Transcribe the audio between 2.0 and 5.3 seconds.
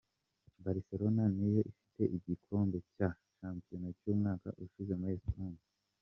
igikombe cya shampiyona cy'umwaka ushize muri